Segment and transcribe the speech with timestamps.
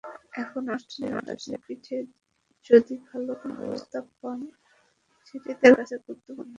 [0.33, 1.97] এখন অস্ট্রেলিয়ার কাছে-পিঠে
[2.69, 4.39] যদি ভালো কোনো প্রস্তাব পান,
[5.25, 6.49] সেটি তাঁর কাছে গুরুত্বপূর্ণ।